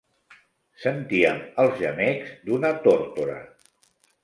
[0.85, 3.39] Sentíem els gemecs d'una tórtora.